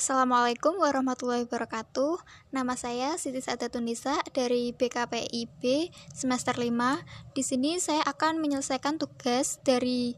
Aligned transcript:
Assalamualaikum 0.00 0.80
warahmatullahi 0.80 1.44
wabarakatuh. 1.44 2.24
Nama 2.56 2.72
saya 2.72 3.20
Siti 3.20 3.44
Sadatunisa 3.44 4.16
dari 4.32 4.72
BKPIB 4.72 5.92
semester 6.16 6.56
5. 6.56 7.36
Di 7.36 7.44
sini 7.44 7.76
saya 7.76 8.00
akan 8.08 8.40
menyelesaikan 8.40 8.96
tugas 8.96 9.60
dari 9.60 10.16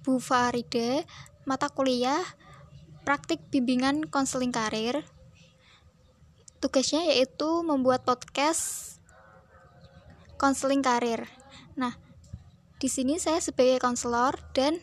Bu 0.00 0.16
Farida, 0.16 1.04
mata 1.44 1.68
kuliah 1.68 2.24
Praktik 3.04 3.44
Bimbingan 3.52 4.08
Konseling 4.08 4.56
Karir. 4.56 5.04
Tugasnya 6.64 7.04
yaitu 7.04 7.60
membuat 7.60 8.08
podcast 8.08 8.96
konseling 10.40 10.80
karir. 10.80 11.28
Nah, 11.76 11.92
di 12.80 12.88
sini 12.88 13.20
saya 13.20 13.44
sebagai 13.44 13.84
konselor 13.84 14.40
dan 14.56 14.80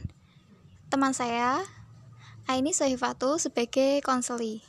teman 0.94 1.18
saya 1.18 1.81
Aini 2.52 2.76
Sohifatu 2.76 3.40
sebagai 3.40 4.04
konseli. 4.04 4.60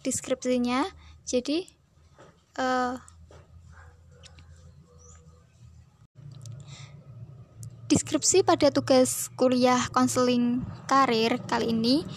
Deskripsinya, 0.00 0.88
jadi 1.28 1.68
uh, 2.56 2.96
deskripsi 7.92 8.48
pada 8.48 8.72
tugas 8.72 9.28
kuliah 9.36 9.92
konseling 9.92 10.64
karir 10.88 11.36
kali 11.44 11.76
ini 11.76 12.08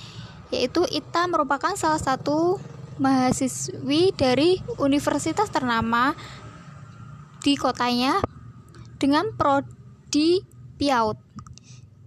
yaitu 0.52 0.84
Ita 0.88 1.28
merupakan 1.28 1.76
salah 1.76 2.00
satu 2.00 2.60
mahasiswi 3.00 4.16
dari 4.16 4.60
universitas 4.80 5.52
ternama 5.52 6.16
di 7.44 7.56
kotanya 7.60 8.20
dengan 8.96 9.32
prodi 9.36 10.44
PIAUT. 10.76 11.31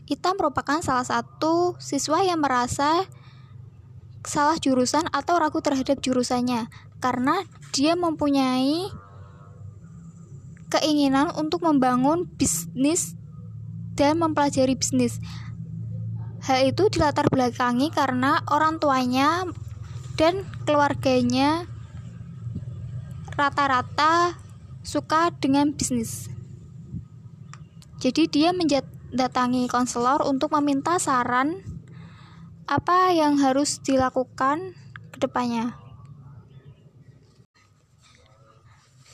Ita 0.04 0.36
merupakan 0.36 0.84
salah 0.84 1.04
satu 1.04 1.80
siswa 1.80 2.20
yang 2.20 2.44
merasa 2.44 3.08
salah 4.24 4.56
jurusan 4.60 5.08
atau 5.12 5.36
ragu 5.40 5.60
terhadap 5.64 6.00
jurusannya 6.00 6.68
karena 7.00 7.44
dia 7.72 7.96
mempunyai 7.96 8.88
keinginan 10.72 11.32
untuk 11.36 11.64
membangun 11.64 12.28
bisnis 12.36 13.16
dan 13.96 14.20
mempelajari 14.20 14.76
bisnis. 14.76 15.20
Hal 16.44 16.68
itu 16.68 16.92
dilatar 16.92 17.28
belakangi 17.32 17.88
karena 17.88 18.44
orang 18.52 18.76
tuanya 18.76 19.48
dan 20.20 20.44
keluarganya 20.68 21.64
rata-rata 23.34 24.36
suka 24.84 25.32
dengan 25.40 25.72
bisnis. 25.72 26.28
Jadi 28.04 28.28
dia 28.28 28.52
menjadi 28.52 28.93
datangi 29.14 29.70
konselor 29.70 30.26
untuk 30.26 30.50
meminta 30.58 30.98
saran 30.98 31.62
apa 32.66 33.14
yang 33.14 33.38
harus 33.38 33.78
dilakukan 33.78 34.74
ke 35.14 35.22
depannya. 35.22 35.78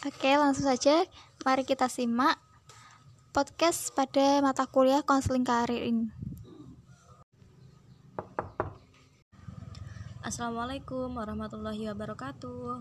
Oke, 0.00 0.32
langsung 0.40 0.64
saja 0.64 1.04
mari 1.44 1.68
kita 1.68 1.92
simak 1.92 2.40
podcast 3.36 3.92
pada 3.92 4.40
mata 4.40 4.64
kuliah 4.64 5.04
konseling 5.04 5.44
karir 5.44 5.84
ini. 5.84 6.08
Assalamualaikum 10.24 11.12
warahmatullahi 11.12 11.92
wabarakatuh. 11.92 12.80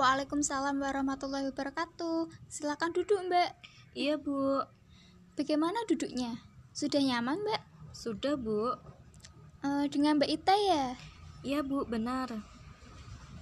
Waalaikumsalam 0.00 0.80
warahmatullahi 0.80 1.52
wabarakatuh. 1.52 2.32
Silakan 2.48 2.96
duduk, 2.96 3.20
Mbak. 3.28 3.50
Iya, 3.92 4.16
Bu. 4.16 4.64
Bagaimana 5.36 5.84
duduknya? 5.84 6.53
Sudah 6.74 6.98
nyaman, 6.98 7.38
Mbak? 7.38 7.62
Sudah, 7.94 8.34
Bu. 8.34 8.74
Uh, 9.62 9.86
dengan 9.86 10.18
Mbak 10.18 10.26
Ita 10.26 10.58
ya? 10.58 10.98
Iya, 11.46 11.62
Bu, 11.62 11.86
benar. 11.86 12.34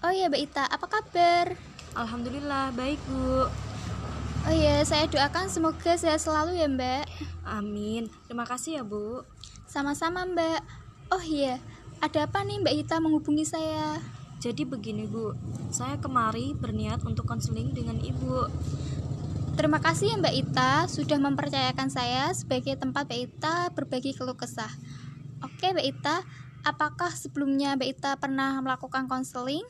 Oh 0.05 0.13
iya, 0.13 0.29
Mbak 0.29 0.53
Ita, 0.53 0.69
apa 0.69 0.85
kabar? 0.85 1.57
Alhamdulillah, 1.97 2.77
baik, 2.77 3.01
Bu. 3.09 3.49
Oh 4.45 4.53
iya, 4.53 4.85
saya 4.85 5.09
doakan 5.09 5.49
semoga 5.49 5.97
sehat 5.97 6.21
selalu 6.21 6.61
ya, 6.61 6.69
Mbak. 6.69 7.09
Amin. 7.49 8.13
Terima 8.29 8.45
kasih 8.45 8.79
ya, 8.79 8.83
Bu. 8.85 9.25
Sama-sama, 9.65 10.29
Mbak. 10.29 10.61
Oh 11.09 11.25
iya, 11.25 11.57
ada 12.05 12.29
apa 12.29 12.45
nih 12.45 12.61
Mbak 12.61 12.75
Ita 12.85 13.01
menghubungi 13.01 13.49
saya? 13.49 13.97
Jadi 14.45 14.69
begini, 14.69 15.09
Bu. 15.09 15.33
Saya 15.73 15.97
kemari 15.97 16.53
berniat 16.53 17.01
untuk 17.09 17.25
konseling 17.25 17.73
dengan 17.73 17.97
Ibu. 17.97 18.53
Terima 19.53 19.85
kasih 19.85 20.09
ya 20.09 20.17
Mbak 20.17 20.37
Ita 20.49 20.73
sudah 20.89 21.21
mempercayakan 21.21 21.93
saya 21.93 22.33
sebagai 22.33 22.73
tempat 22.81 23.05
Mbak 23.05 23.21
Ita 23.21 23.57
berbagi 23.77 24.17
keluh 24.17 24.33
kesah. 24.33 24.73
Oke 25.45 25.77
Mbak 25.77 25.87
Ita, 25.93 26.25
apakah 26.65 27.13
sebelumnya 27.13 27.77
Mbak 27.77 27.89
Ita 28.01 28.11
pernah 28.17 28.57
melakukan 28.65 29.13
konseling? 29.13 29.61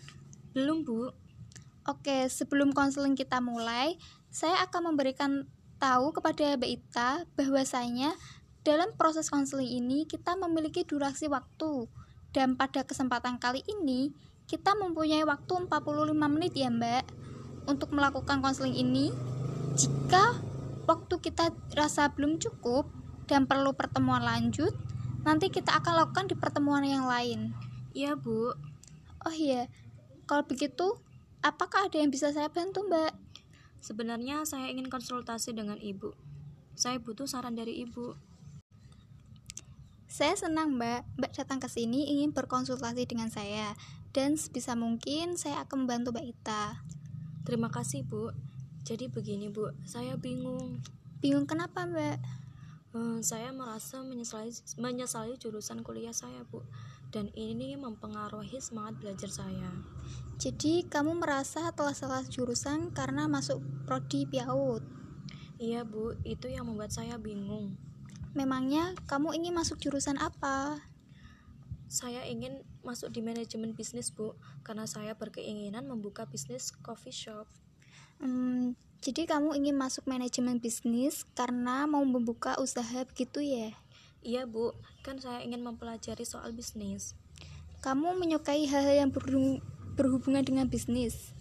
Belum 0.54 0.86
Bu. 0.86 1.10
Oke, 1.82 2.30
sebelum 2.30 2.70
konseling 2.70 3.18
kita 3.18 3.42
mulai, 3.42 3.98
saya 4.30 4.62
akan 4.62 4.94
memberikan 4.94 5.50
tahu 5.82 6.14
kepada 6.14 6.54
Mbak 6.54 6.70
Ita 6.78 7.10
bahwasanya 7.34 8.14
dalam 8.62 8.94
proses 8.94 9.26
konseling 9.26 9.82
ini 9.82 10.06
kita 10.06 10.38
memiliki 10.38 10.86
durasi 10.86 11.26
waktu 11.26 11.90
dan 12.30 12.54
pada 12.54 12.86
kesempatan 12.86 13.42
kali 13.42 13.66
ini 13.66 14.14
kita 14.46 14.78
mempunyai 14.78 15.26
waktu 15.26 15.66
45 15.66 16.14
menit 16.30 16.54
ya 16.54 16.70
Mbak 16.70 17.02
untuk 17.66 17.90
melakukan 17.90 18.38
konseling 18.38 18.78
ini 18.78 19.10
jika 19.72 20.36
waktu 20.84 21.14
kita 21.24 21.52
rasa 21.72 22.12
belum 22.12 22.36
cukup 22.36 22.88
dan 23.24 23.48
perlu 23.48 23.72
pertemuan 23.72 24.20
lanjut, 24.20 24.76
nanti 25.24 25.48
kita 25.48 25.72
akan 25.80 26.04
lakukan 26.04 26.28
di 26.28 26.36
pertemuan 26.36 26.84
yang 26.84 27.08
lain. 27.08 27.56
Iya, 27.96 28.16
Bu. 28.16 28.52
Oh 29.22 29.34
iya, 29.34 29.70
kalau 30.26 30.44
begitu, 30.44 30.98
apakah 31.40 31.88
ada 31.88 31.96
yang 31.96 32.10
bisa 32.12 32.34
saya 32.34 32.50
bantu, 32.52 32.84
Mbak? 32.84 33.12
Sebenarnya 33.82 34.44
saya 34.44 34.70
ingin 34.70 34.86
konsultasi 34.92 35.54
dengan 35.56 35.78
Ibu. 35.78 36.14
Saya 36.76 36.98
butuh 37.02 37.26
saran 37.26 37.54
dari 37.54 37.82
Ibu. 37.86 38.14
Saya 40.10 40.36
senang, 40.36 40.76
Mbak. 40.76 41.18
Mbak 41.18 41.32
datang 41.32 41.58
ke 41.62 41.68
sini 41.72 42.12
ingin 42.12 42.36
berkonsultasi 42.36 43.08
dengan 43.08 43.32
saya, 43.32 43.72
dan 44.12 44.36
sebisa 44.36 44.76
mungkin 44.76 45.40
saya 45.40 45.64
akan 45.64 45.86
membantu 45.86 46.12
Mbak 46.12 46.26
Ita. 46.28 46.64
Terima 47.48 47.72
kasih, 47.72 48.04
Bu. 48.04 48.51
Jadi 48.82 49.06
begini 49.06 49.46
bu, 49.46 49.70
saya 49.86 50.18
bingung. 50.18 50.82
Bingung 51.22 51.46
kenapa 51.46 51.86
mbak? 51.86 52.18
Hmm, 52.92 53.22
saya 53.22 53.54
merasa 53.54 54.02
menyesali, 54.02 54.50
menyesali 54.76 55.38
jurusan 55.38 55.86
kuliah 55.86 56.12
saya 56.12 56.42
bu, 56.50 56.66
dan 57.14 57.30
ini 57.38 57.78
mempengaruhi 57.78 58.58
semangat 58.58 58.98
belajar 58.98 59.30
saya. 59.30 59.70
Jadi 60.36 60.84
kamu 60.90 61.14
merasa 61.22 61.70
telah 61.72 61.94
salah 61.94 62.26
jurusan 62.26 62.90
karena 62.90 63.30
masuk 63.30 63.62
prodi 63.86 64.26
PIAUD? 64.26 64.82
Iya 65.62 65.86
bu, 65.86 66.18
itu 66.26 66.50
yang 66.50 66.66
membuat 66.66 66.90
saya 66.90 67.16
bingung. 67.22 67.78
Memangnya 68.34 68.98
kamu 69.06 69.38
ingin 69.38 69.54
masuk 69.54 69.78
jurusan 69.78 70.18
apa? 70.18 70.82
Saya 71.86 72.26
ingin 72.26 72.66
masuk 72.82 73.14
di 73.14 73.22
manajemen 73.22 73.78
bisnis 73.78 74.10
bu, 74.10 74.34
karena 74.66 74.90
saya 74.90 75.14
berkeinginan 75.14 75.86
membuka 75.86 76.26
bisnis 76.26 76.74
coffee 76.82 77.14
shop. 77.14 77.46
Hmm, 78.22 78.78
jadi 79.02 79.26
kamu 79.26 79.58
ingin 79.58 79.74
masuk 79.74 80.06
manajemen 80.06 80.62
bisnis 80.62 81.26
karena 81.34 81.90
mau 81.90 82.06
membuka 82.06 82.54
usaha 82.62 83.02
begitu 83.02 83.42
ya? 83.42 83.74
Iya 84.22 84.46
bu, 84.46 84.78
kan 85.02 85.18
saya 85.18 85.42
ingin 85.42 85.58
mempelajari 85.66 86.22
soal 86.22 86.54
bisnis. 86.54 87.18
Kamu 87.82 88.14
menyukai 88.14 88.62
hal-hal 88.70 88.94
yang 88.94 89.10
berhubungan 89.98 90.46
dengan 90.46 90.70
bisnis? 90.70 91.34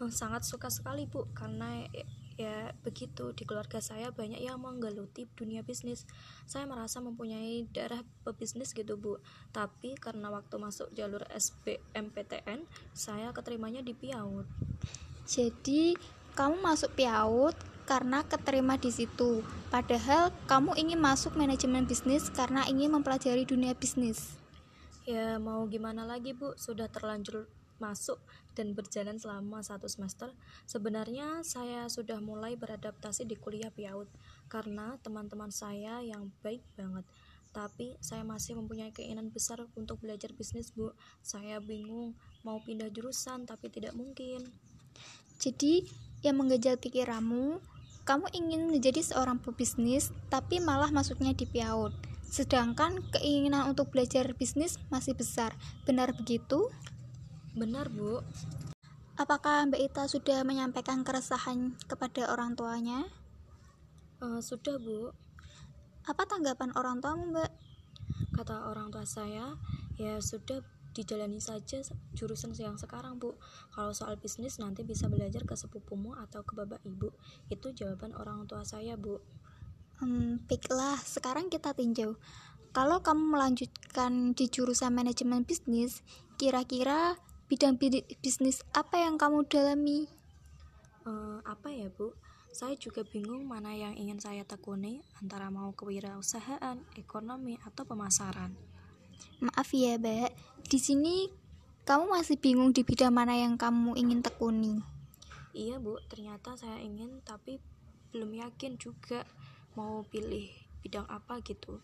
Oh, 0.00 0.08
sangat 0.08 0.48
suka 0.48 0.72
sekali 0.72 1.04
bu, 1.04 1.28
karena 1.36 1.84
ya, 1.92 2.04
ya 2.40 2.56
begitu 2.80 3.36
di 3.36 3.44
keluarga 3.44 3.84
saya 3.84 4.08
banyak 4.08 4.40
yang 4.40 4.56
menggeluti 4.56 5.28
dunia 5.36 5.60
bisnis. 5.60 6.08
Saya 6.48 6.64
merasa 6.64 7.04
mempunyai 7.04 7.68
darah 7.76 8.00
pebisnis 8.24 8.72
gitu 8.72 8.96
bu, 8.96 9.20
tapi 9.52 10.00
karena 10.00 10.32
waktu 10.32 10.56
masuk 10.56 10.96
jalur 10.96 11.28
SBMPTN, 11.28 12.64
saya 12.96 13.36
keterimanya 13.36 13.84
di 13.84 13.92
PIAUD. 13.92 14.48
Jadi, 15.30 15.94
kamu 16.34 16.58
masuk 16.58 16.90
PIAUD 16.98 17.54
karena 17.86 18.26
keterima 18.26 18.74
di 18.74 18.90
situ. 18.90 19.46
Padahal 19.70 20.34
kamu 20.50 20.74
ingin 20.74 20.98
masuk 20.98 21.38
manajemen 21.38 21.86
bisnis 21.86 22.26
karena 22.34 22.66
ingin 22.66 22.90
mempelajari 22.90 23.46
dunia 23.46 23.70
bisnis. 23.78 24.34
Ya, 25.06 25.38
mau 25.38 25.62
gimana 25.70 26.02
lagi, 26.02 26.34
Bu? 26.34 26.58
Sudah 26.58 26.90
terlanjur 26.90 27.46
masuk 27.78 28.18
dan 28.58 28.74
berjalan 28.74 29.22
selama 29.22 29.62
satu 29.62 29.86
semester. 29.86 30.34
Sebenarnya 30.66 31.46
saya 31.46 31.86
sudah 31.86 32.18
mulai 32.18 32.58
beradaptasi 32.58 33.22
di 33.22 33.38
kuliah 33.38 33.70
PIAUD 33.70 34.10
karena 34.50 34.98
teman-teman 34.98 35.54
saya 35.54 36.02
yang 36.02 36.34
baik 36.42 36.66
banget. 36.74 37.06
Tapi 37.54 37.94
saya 38.02 38.26
masih 38.26 38.58
mempunyai 38.58 38.90
keinginan 38.90 39.30
besar 39.30 39.62
untuk 39.78 40.02
belajar 40.02 40.34
bisnis, 40.34 40.74
Bu. 40.74 40.90
Saya 41.22 41.62
bingung 41.62 42.18
mau 42.42 42.58
pindah 42.62 42.90
jurusan 42.90 43.46
tapi 43.46 43.70
tidak 43.70 43.94
mungkin. 43.94 44.69
Jadi, 45.40 45.88
yang 46.20 46.36
menggejal 46.36 46.76
pikiranmu, 46.76 47.64
kamu 48.04 48.26
ingin 48.36 48.68
menjadi 48.68 49.00
seorang 49.00 49.40
pebisnis, 49.40 50.12
tapi 50.28 50.60
malah 50.60 50.92
masuknya 50.92 51.32
di 51.32 51.48
PIAUD. 51.48 52.12
sedangkan 52.30 53.02
keinginan 53.10 53.74
untuk 53.74 53.90
belajar 53.90 54.22
bisnis 54.38 54.78
masih 54.86 55.18
besar. 55.18 55.50
Benar 55.82 56.14
begitu? 56.14 56.70
Benar, 57.58 57.90
Bu. 57.90 58.22
Apakah 59.18 59.66
Mbak 59.66 59.82
Ita 59.90 60.06
sudah 60.06 60.46
menyampaikan 60.46 61.02
keresahan 61.02 61.74
kepada 61.90 62.30
orang 62.30 62.54
tuanya? 62.54 63.02
Uh, 64.22 64.38
sudah, 64.38 64.78
Bu. 64.78 65.10
Apa 66.06 66.22
tanggapan 66.30 66.70
orang 66.78 67.02
tuamu, 67.02 67.34
Mbak? 67.34 67.50
Kata 68.38 68.70
orang 68.70 68.94
tua 68.94 69.02
saya, 69.02 69.58
ya 69.98 70.22
sudah 70.22 70.62
dijalani 70.90 71.38
saja 71.38 71.82
jurusan 72.14 72.54
yang 72.58 72.76
sekarang 72.76 73.16
bu. 73.16 73.38
Kalau 73.74 73.94
soal 73.94 74.18
bisnis 74.18 74.58
nanti 74.58 74.82
bisa 74.82 75.06
belajar 75.06 75.46
ke 75.46 75.54
sepupumu 75.54 76.14
atau 76.18 76.42
ke 76.42 76.52
bapak 76.54 76.82
ibu. 76.86 77.14
Itu 77.48 77.70
jawaban 77.70 78.14
orang 78.18 78.46
tua 78.50 78.66
saya 78.66 78.98
bu. 78.98 79.22
Hmm, 80.00 80.40
baiklah. 80.48 80.96
Sekarang 81.00 81.52
kita 81.52 81.76
tinjau. 81.76 82.16
Kalau 82.70 83.02
kamu 83.02 83.34
melanjutkan 83.34 84.30
di 84.32 84.46
jurusan 84.46 84.94
manajemen 84.94 85.42
bisnis 85.42 86.06
kira-kira 86.38 87.18
bidang 87.50 87.74
bisnis 88.22 88.62
apa 88.70 89.02
yang 89.02 89.18
kamu 89.18 89.42
dalami? 89.50 90.06
Uh, 91.02 91.42
apa 91.42 91.74
ya 91.74 91.90
bu? 91.90 92.14
Saya 92.50 92.74
juga 92.78 93.06
bingung 93.06 93.46
mana 93.46 93.74
yang 93.74 93.94
ingin 93.94 94.18
saya 94.18 94.42
tekuni 94.42 95.02
antara 95.22 95.50
mau 95.54 95.70
kewirausahaan, 95.70 96.82
ekonomi, 96.98 97.58
atau 97.62 97.86
pemasaran. 97.86 98.54
Maaf 99.40 99.72
ya, 99.72 99.96
Mbak. 99.96 100.30
Di 100.68 100.78
sini 100.78 101.26
kamu 101.88 102.12
masih 102.12 102.36
bingung 102.36 102.70
di 102.70 102.84
bidang 102.84 103.10
mana 103.10 103.34
yang 103.34 103.56
kamu 103.56 103.96
ingin 103.96 104.20
tekuni. 104.22 104.78
Iya, 105.56 105.82
Bu. 105.82 105.98
Ternyata 106.06 106.54
saya 106.54 106.78
ingin 106.78 107.24
tapi 107.26 107.58
belum 108.10 108.36
yakin 108.36 108.78
juga 108.78 109.26
mau 109.74 110.02
pilih 110.06 110.50
bidang 110.82 111.06
apa 111.08 111.40
gitu. 111.42 111.82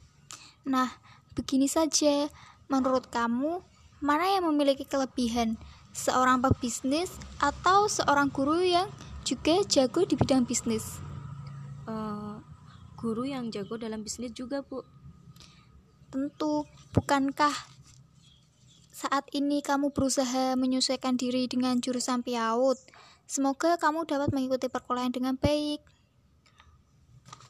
Nah, 0.67 0.91
begini 1.35 1.71
saja. 1.71 2.31
Menurut 2.67 3.07
kamu, 3.15 3.63
mana 4.03 4.27
yang 4.27 4.51
memiliki 4.51 4.83
kelebihan? 4.83 5.55
Seorang 5.97 6.45
pebisnis 6.45 7.17
atau 7.41 7.89
seorang 7.89 8.29
guru 8.29 8.61
yang 8.61 8.93
juga 9.25 9.65
jago 9.65 10.05
di 10.05 10.13
bidang 10.13 10.45
bisnis? 10.45 11.01
Uh, 11.89 12.37
guru 13.01 13.25
yang 13.25 13.49
jago 13.49 13.81
dalam 13.81 14.05
bisnis 14.05 14.35
juga, 14.37 14.61
Bu. 14.61 14.85
Tentu, 16.07 16.63
bukankah 16.95 17.53
saat 18.95 19.29
ini 19.37 19.61
kamu 19.61 19.93
berusaha 19.93 20.57
menyesuaikan 20.57 21.19
diri 21.21 21.51
dengan 21.51 21.77
jurusan 21.83 22.25
PIAUD? 22.25 22.79
Semoga 23.27 23.75
kamu 23.77 24.07
dapat 24.07 24.31
mengikuti 24.31 24.71
perkuliahan 24.71 25.11
dengan 25.11 25.35
baik. 25.35 25.83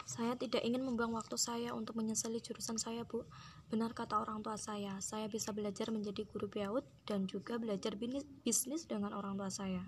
Saya 0.08 0.32
tidak 0.40 0.64
ingin 0.64 0.80
membuang 0.80 1.12
waktu 1.12 1.36
saya 1.36 1.76
untuk 1.76 2.00
menyesali 2.00 2.40
jurusan 2.40 2.80
saya, 2.80 3.04
Bu. 3.04 3.28
Benar 3.68 3.92
kata 3.92 4.16
orang 4.16 4.40
tua 4.40 4.56
saya, 4.56 4.96
saya 5.04 5.28
bisa 5.28 5.52
belajar 5.52 5.92
menjadi 5.92 6.24
guru 6.24 6.48
PIAUD 6.48 6.82
dan 7.04 7.28
juga 7.28 7.60
belajar 7.60 7.92
bisnis 8.40 8.88
dengan 8.88 9.12
orang 9.12 9.36
tua 9.36 9.52
saya. 9.52 9.84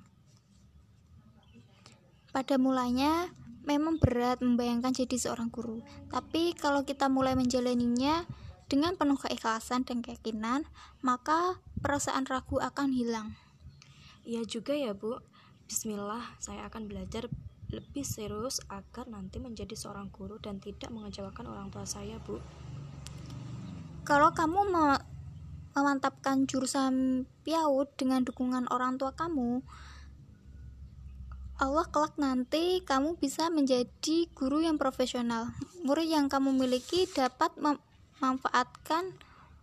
Pada 2.29 2.61
mulanya, 2.61 3.33
memang 3.65 3.97
berat 3.97 4.45
membayangkan 4.45 4.93
jadi 4.93 5.17
seorang 5.17 5.49
guru, 5.49 5.81
tapi 6.13 6.53
kalau 6.53 6.85
kita 6.85 7.09
mulai 7.09 7.33
menjalaninya, 7.33 8.29
dengan 8.69 8.95
penuh 9.01 9.17
keikhlasan 9.17 9.89
dan 9.89 10.05
keyakinan, 10.05 10.69
maka 11.01 11.57
perasaan 11.81 12.29
ragu 12.29 12.61
akan 12.61 12.93
hilang. 12.93 13.35
Iya 14.29 14.45
juga 14.45 14.77
ya, 14.77 14.93
Bu. 14.93 15.25
Bismillah, 15.65 16.37
saya 16.37 16.69
akan 16.69 16.85
belajar 16.85 17.33
lebih 17.73 18.05
serius 18.05 18.61
agar 18.69 19.09
nanti 19.09 19.41
menjadi 19.41 19.73
seorang 19.73 20.13
guru 20.13 20.37
dan 20.37 20.61
tidak 20.61 20.93
mengecewakan 20.93 21.49
orang 21.49 21.69
tua 21.73 21.89
saya, 21.89 22.21
Bu. 22.21 22.41
Kalau 24.05 24.33
kamu 24.33 24.61
me 24.69 24.87
memantapkan 25.77 26.43
jurusan 26.49 27.23
PIAUD 27.47 27.95
dengan 27.95 28.27
dukungan 28.27 28.67
orang 28.73 28.99
tua 28.99 29.15
kamu, 29.15 29.63
Allah 31.59 31.87
kelak 31.91 32.19
nanti 32.19 32.83
kamu 32.83 33.19
bisa 33.19 33.51
menjadi 33.51 34.27
guru 34.35 34.63
yang 34.63 34.79
profesional. 34.79 35.55
Murid 35.83 36.11
yang 36.11 36.27
kamu 36.27 36.55
miliki 36.55 37.07
dapat 37.11 37.55
manfaatkan 38.19 39.15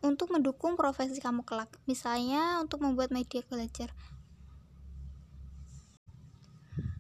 untuk 0.04 0.32
mendukung 0.32 0.78
profesi 0.78 1.18
kamu 1.18 1.42
kelak, 1.44 1.72
misalnya 1.90 2.62
untuk 2.62 2.84
membuat 2.84 3.10
media 3.10 3.42
belajar. 3.48 3.90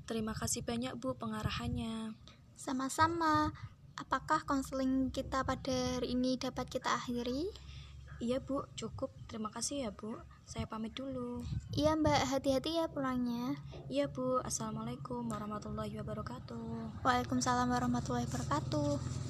Terima 0.06 0.38
kasih 0.38 0.62
banyak 0.62 0.94
Bu 1.02 1.18
pengarahannya. 1.18 2.14
Sama-sama. 2.54 3.50
Apakah 3.96 4.44
konseling 4.44 5.10
kita 5.10 5.42
pada 5.48 5.98
hari 5.98 6.14
ini 6.14 6.38
dapat 6.38 6.68
kita 6.68 6.94
akhiri? 6.94 7.48
Iya 8.22 8.40
Bu, 8.40 8.64
cukup. 8.78 9.12
Terima 9.28 9.50
kasih 9.50 9.88
ya 9.88 9.92
Bu. 9.92 10.16
Saya 10.46 10.70
pamit 10.70 10.94
dulu. 10.94 11.42
Iya 11.74 11.98
Mbak, 11.98 12.22
hati-hati 12.32 12.78
ya 12.80 12.86
pulangnya. 12.86 13.58
Iya 13.90 14.08
Bu, 14.08 14.46
Assalamualaikum 14.46 15.26
warahmatullahi 15.26 15.98
wabarakatuh. 16.00 17.02
Waalaikumsalam 17.02 17.66
warahmatullahi 17.66 18.30
wabarakatuh. 18.30 19.26